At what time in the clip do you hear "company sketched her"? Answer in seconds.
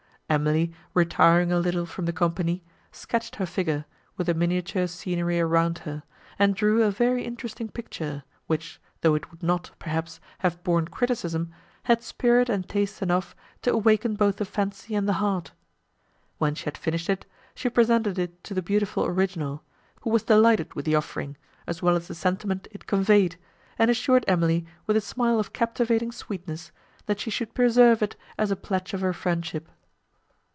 2.13-3.45